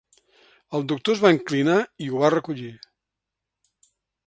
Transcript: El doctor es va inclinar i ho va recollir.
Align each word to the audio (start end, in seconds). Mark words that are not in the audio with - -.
El 0.77 0.85
doctor 0.91 1.17
es 1.17 1.21
va 1.25 1.31
inclinar 1.35 1.77
i 2.05 2.09
ho 2.15 2.23
va 2.25 2.33
recollir. 2.37 2.73